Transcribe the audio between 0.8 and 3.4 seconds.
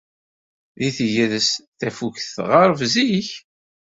tegrest, tafukt tɣerreb zik.